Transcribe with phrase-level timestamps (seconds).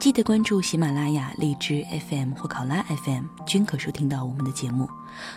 [0.00, 4.88] 记得关注喜马拉雅、荔枝 FM 或考拉 FM，均可收听到我们的节目。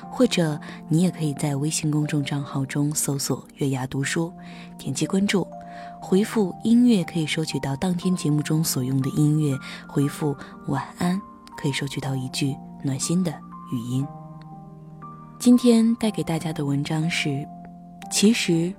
[0.09, 4.31] 或者你也可以在微信公众账号中搜索“月牙读书”，
[4.79, 5.45] 点击关注，
[5.99, 9.53] 回复“音乐”可以收取到当天节目中所用的音乐；
[9.85, 10.33] 回复
[10.69, 11.21] “晚安”
[11.61, 13.33] 可以收取到一句暖心的
[13.73, 14.07] 语音。
[15.39, 17.45] 今天带给大家的文章是：
[18.09, 18.73] 其实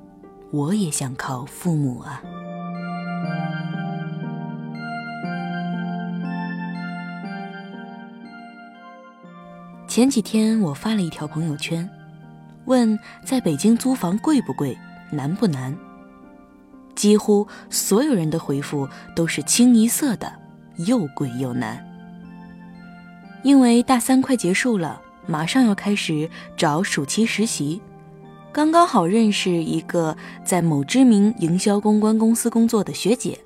[0.51, 2.23] 我也想靠父母啊。
[9.95, 11.89] 前几天我发了一条朋友圈，
[12.65, 14.77] 问在北京租房贵不贵、
[15.13, 15.73] 难不难。
[16.97, 20.33] 几乎所有人的回复都是清一色的
[20.79, 21.79] 又贵又难。
[23.45, 27.81] 因为大三快结束了，马上要开始找暑期实习，
[28.51, 33.39] 刚刚好认识一个在某知名营销公关公司工作的学姐，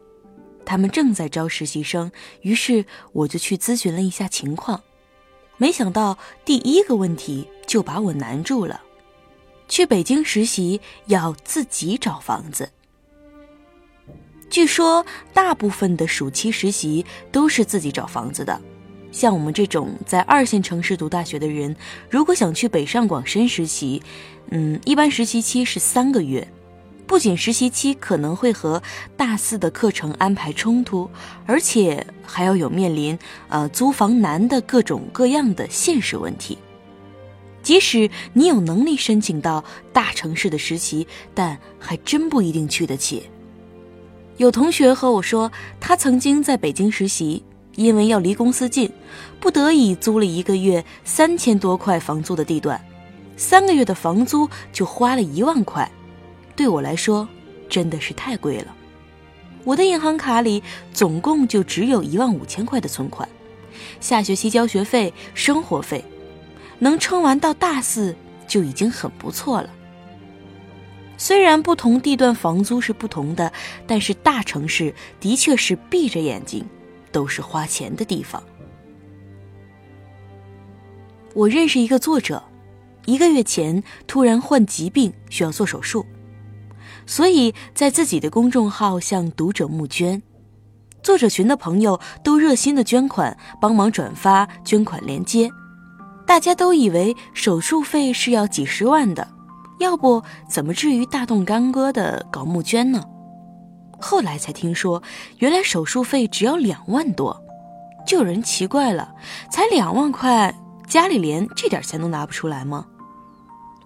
[0.64, 2.10] 他们正在招实习生，
[2.40, 4.80] 于是我就去咨询了一下情况。
[5.58, 8.80] 没想到第一个问题就把我难住了。
[9.68, 12.70] 去北京实习要自己找房子。
[14.48, 18.58] 据说大部分的暑期实习都是自己找房子的。
[19.12, 21.74] 像我们这种在二线城市读大学的人，
[22.08, 24.02] 如果想去北上广深实习，
[24.50, 26.46] 嗯，一般实习期是三个月。
[27.08, 28.82] 不仅实习期可能会和
[29.16, 31.10] 大四的课程安排冲突，
[31.46, 36.58] 而且还要有面临呃租房难的各种各样的现实问题。
[37.62, 43.24] 即使你有能力申请到大城市的实习，但还真不一定去得起。
[44.36, 47.42] 有同学和我说，他曾经在北京实习，
[47.74, 48.92] 因为要离公司近，
[49.40, 52.78] 不得已租了一个月三千多块房租的地段，
[53.38, 55.90] 三个月的房租就花了一万块。
[56.58, 57.28] 对我来说，
[57.68, 58.74] 真的是太贵了。
[59.62, 60.60] 我的银行卡里
[60.92, 63.28] 总共就只有一万五千块的存款，
[64.00, 66.04] 下学期交学费、生活费，
[66.80, 68.16] 能撑完到大四
[68.48, 69.70] 就已经很不错了。
[71.16, 73.52] 虽然不同地段房租是不同的，
[73.86, 76.66] 但是大城市的确是闭着眼睛
[77.12, 78.42] 都是花钱的地方。
[81.34, 82.42] 我认识一个作者，
[83.04, 86.04] 一个月前突然患疾病，需要做手术。
[87.08, 90.22] 所以在自己的公众号向读者募捐，
[91.02, 95.50] 作者群的朋友都热心的捐款，帮忙转发捐款链接。
[96.26, 99.26] 大家都以为手术费是要几十万的，
[99.80, 103.02] 要不怎么至于大动干戈的搞募捐呢？
[103.98, 105.02] 后来才听说，
[105.38, 107.42] 原来手术费只要两万多，
[108.06, 109.14] 就有人奇怪了：
[109.50, 110.54] 才两万块，
[110.86, 112.84] 家里连这点钱都拿不出来吗？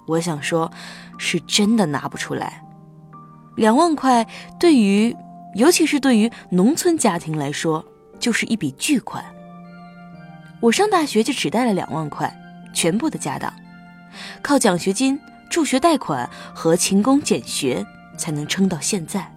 [0.08, 0.68] 我想说，
[1.18, 2.60] 是真的拿不出来。
[3.56, 4.26] 两万块
[4.58, 5.16] 对于，
[5.54, 7.84] 尤其是对于农村家庭来说，
[8.18, 9.24] 就是一笔巨款。
[10.60, 12.34] 我上大学就只带了两万块，
[12.72, 13.52] 全部的家当，
[14.40, 15.20] 靠奖学金、
[15.50, 17.84] 助学贷款和勤工俭学
[18.16, 19.30] 才能撑到现在。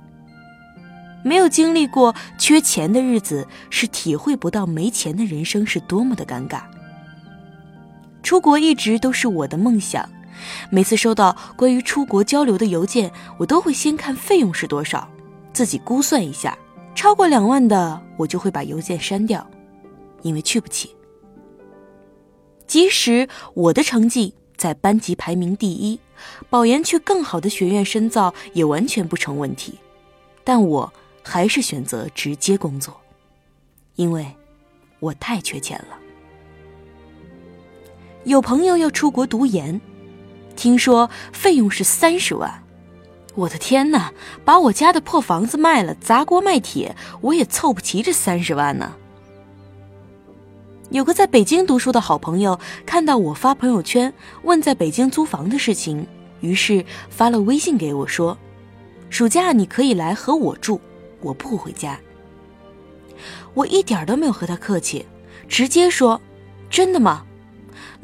[1.23, 6.61] 没有经历过缺钱的日子，是体会不到没钱的人生是多么的尴尬。
[8.21, 10.07] 出国一直都是我的梦想。
[10.69, 15.07] 每次收到关于出国交流的邮件，我都会先看费用是多少，
[15.53, 16.57] 自己估算一下，
[16.93, 19.45] 超过两万的我就会把邮件删掉，
[20.21, 20.95] 因为去不起。
[22.67, 25.99] 即使我的成绩在班级排名第一，
[26.49, 29.77] 保研去更好的学院深造也完全不成问题，
[30.43, 30.91] 但我
[31.23, 32.99] 还是选择直接工作，
[33.95, 34.25] 因为
[34.99, 35.97] 我太缺钱了。
[38.23, 39.79] 有朋友要出国读研。
[40.55, 42.63] 听说费用是三十万，
[43.35, 44.11] 我的天哪！
[44.43, 48.95] 把我家的破房子卖了，砸锅卖铁，我也凑不齐这三十万呢。
[50.89, 54.13] 有个在北京读书的好朋友看到我发朋友圈
[54.43, 56.07] 问在北京租房的事情，
[56.41, 58.37] 于是发了微信给我说
[59.09, 60.79] ：“暑假你可以来和我住，
[61.21, 61.99] 我不回家。”
[63.53, 65.05] 我一点都没有和他客气，
[65.47, 66.21] 直接说
[66.69, 67.25] ：“真的吗？”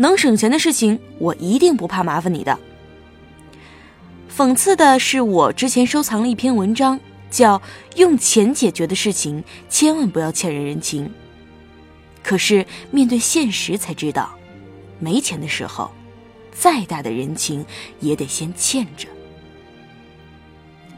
[0.01, 2.57] 能省钱的事情，我一定不怕麻烦你的。
[4.36, 7.00] 讽刺的是，我之前收藏了一篇文章，
[7.30, 7.59] 叫
[7.98, 11.06] 《用钱解决的事情，千万不要欠人人情》。
[12.24, 14.31] 可是面对现实才知道，
[14.98, 15.92] 没钱的时候，
[16.51, 17.63] 再大的人情
[18.00, 19.07] 也得先欠着。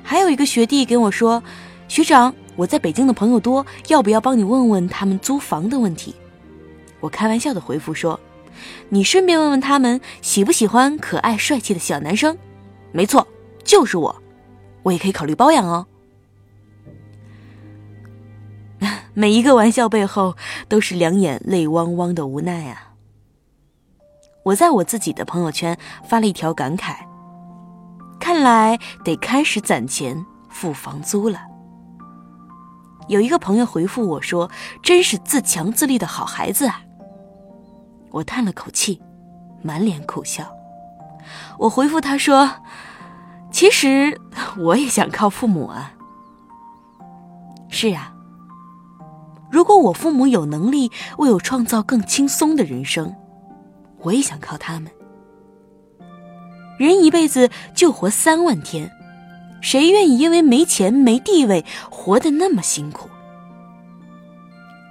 [0.01, 1.43] 还有一个学弟跟我说
[1.89, 6.15] ：“学长，我在北京的朋友多，要不要帮你问问他们租房的问题？”
[7.01, 8.17] 我开玩笑的回复说
[8.89, 12.37] ：“你顺便问问他们喜不喜欢可爱帅气的小男生。”
[12.91, 13.27] 没错，
[13.63, 14.21] 就是我，
[14.83, 15.87] 我也可以考虑包养哦。
[19.13, 20.35] 每一个玩笑背后
[20.67, 22.93] 都是两眼泪汪汪的无奈啊！
[24.43, 25.77] 我在我自己的朋友圈
[26.07, 26.95] 发了一条感慨：
[28.19, 31.39] 看来得开始攒钱付房租了。
[33.07, 34.49] 有一个朋友回复我说
[34.81, 36.81] ：“真是自强自立的好孩子啊！”
[38.13, 39.01] 我叹了口气，
[39.63, 40.55] 满脸苦笑。
[41.57, 42.47] 我回复他说
[43.51, 44.21] ：“其实
[44.55, 45.93] 我也想靠父母啊。”
[47.69, 48.13] 是啊。
[49.51, 53.15] 如果我父母有能力为我创造更轻松的人生，
[54.01, 54.91] 我也想靠他们。
[56.77, 58.91] 人一辈子就活三万天，
[59.59, 63.09] 谁愿意因为没钱没地位活得那么辛苦？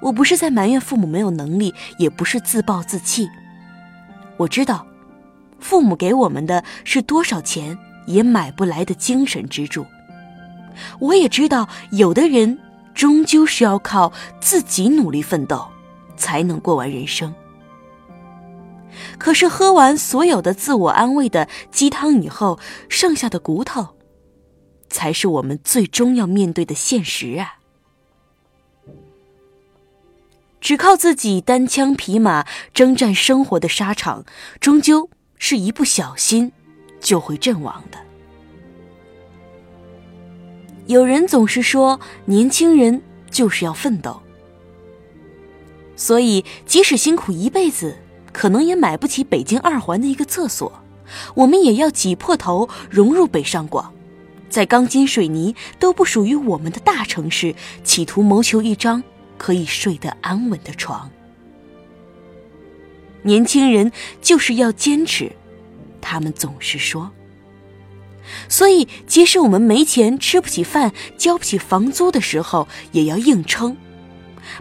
[0.02, 3.30] 我不是在埋怨父母没有能力，也不是自暴自弃。
[4.36, 4.86] 我知道，
[5.58, 9.86] 父母给我们的是多少钱也买不来的精神支柱。
[10.98, 12.58] 我也知道，有的人。
[12.94, 15.66] 终究是要靠自己努力奋斗，
[16.14, 17.34] 才能过完人生。
[19.16, 22.58] 可是喝完所有的自我安慰的鸡汤以后，
[22.90, 23.96] 剩下的骨头，
[24.90, 27.60] 才是我们最终要面对的现实啊！
[30.62, 34.24] 只靠自己单枪匹马征战生活的沙场，
[34.60, 36.52] 终究是一不小心
[37.00, 37.98] 就会阵亡的。
[40.86, 44.22] 有人总是说，年轻人就是要奋斗，
[45.96, 47.98] 所以即使辛苦一辈子，
[48.32, 50.72] 可能也买不起北京二环的一个厕所，
[51.34, 53.92] 我们也要挤破头融入北上广，
[54.48, 59.02] 在钢筋水泥都不属于我们的大城市，企图谋求一张
[59.42, 61.10] 可以睡得安稳的床。
[63.22, 63.90] 年轻人
[64.20, 65.32] 就是要坚持，
[66.00, 67.10] 他们总是说。
[68.48, 73.76] 所以，即使我们没钱、吃不起饭、交不起房租的时候，也要硬撑，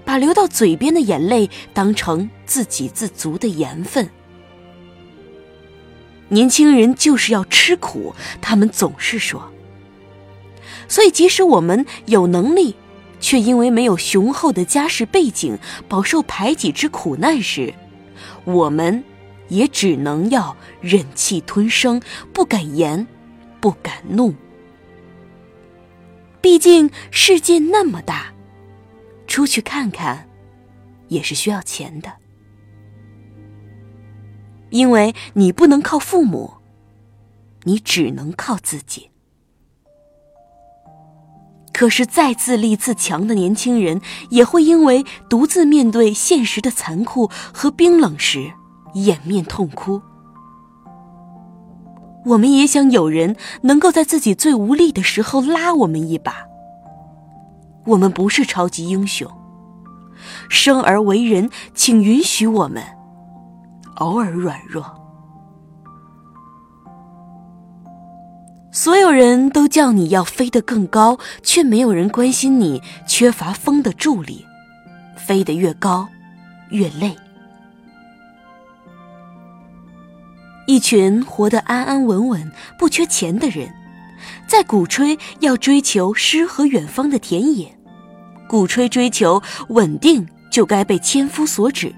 [0.04, 4.10] 把流到嘴边的眼泪当成自给自足的盐分。
[6.30, 9.52] 年轻人就是要吃苦，他们总是说。
[10.88, 12.76] 所以，即使我们有能力，
[13.22, 15.58] 却因为没有雄厚的家世背景，
[15.88, 17.74] 饱受排挤之苦难时，
[18.44, 19.02] 我们
[19.48, 22.02] 也只能要忍气吞声，
[22.34, 23.08] 不敢言。
[23.62, 24.34] 不敢怒，
[26.42, 28.34] 毕竟世界那么大，
[29.28, 30.28] 出去看看
[31.10, 32.12] 也是需要钱的。
[34.72, 36.56] 因为你不能靠父母，
[37.66, 39.11] 你只能靠自己。
[41.82, 48.54] 可是再自立自强的年轻人，也会因为独自面对现实的残酷和冰冷时，
[48.94, 50.00] 掩面痛哭。
[52.28, 56.46] 我们也想有人能够在自己最无力的时候拉我们一把。
[57.88, 59.28] 我们不是超级英雄，
[60.50, 62.84] 生而为人，请允许我们
[63.96, 65.01] 偶尔软弱。
[68.84, 74.44] 所有人都叫你要飞得更高，却没有人关心你缺乏风的助力，
[75.16, 76.10] 飞得越高，
[76.72, 77.16] 越累。
[80.66, 83.72] 一群活得安安稳稳、不缺钱的人，
[84.48, 87.78] 在鼓吹要追求诗和远方的田野，
[88.48, 91.94] 鼓吹追求稳定就该被千夫所指。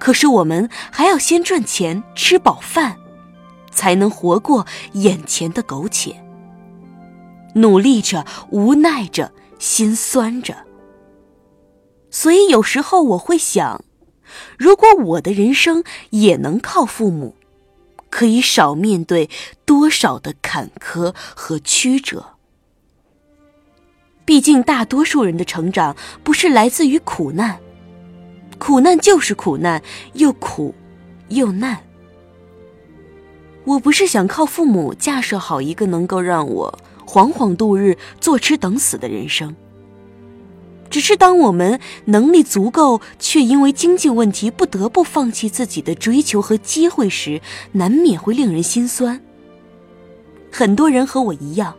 [0.00, 2.96] 可是我们还要先赚钱、吃饱饭，
[3.78, 6.20] 才能活过眼前的苟且。
[7.54, 9.30] 努力着，无奈着，
[9.60, 10.66] 心酸着。
[12.10, 13.84] 所以有时候我会想，
[14.58, 17.36] 如果我的人生也能靠父母。
[18.10, 19.28] 可以少面对
[19.66, 22.24] 多少的坎坷和曲折？
[24.24, 25.94] 毕竟大多数人的成长
[26.24, 27.60] 不是来自于苦难，
[28.58, 29.82] 苦难就是苦难，
[30.14, 30.74] 又苦
[31.28, 31.84] 又难。
[33.68, 39.54] 我不是想靠父母架设好一个能够让我惶惶度日、坐吃等死的人生。
[40.88, 49.20] 只是当我们能力足够，却因为经济问题不得不放弃自己的追求和机会时，难免会令人心酸。
[50.50, 51.76] 很多人和我一样，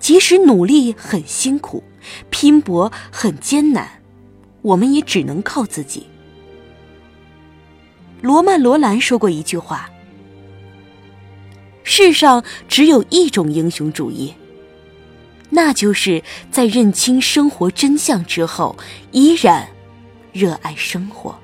[0.00, 1.84] 即使努力很辛苦，
[2.30, 3.86] 拼搏很艰难，
[4.62, 6.06] 我们也只能靠自己。
[8.22, 9.90] 罗曼·罗兰说过一句话
[11.88, 14.34] ：“世上只有一种英雄主义，
[15.50, 18.76] 那就是在认清生活真相之后，
[19.12, 19.68] 依然
[20.32, 21.38] 热爱生活。”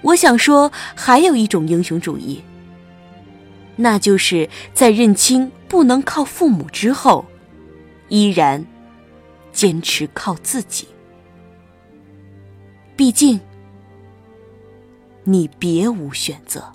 [0.00, 2.40] 我想说，还有一种英雄主义，
[3.74, 7.26] 那就是在认清不能靠父母之后，
[8.08, 8.64] 依然
[9.52, 10.86] 坚持靠自己。
[12.96, 13.40] 毕竟。
[15.24, 16.72] 你别无选择。